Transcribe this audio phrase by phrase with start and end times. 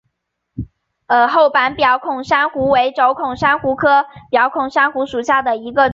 [1.29, 5.89] 厚板表孔珊瑚为轴孔珊瑚科表孔珊瑚属下的一个种。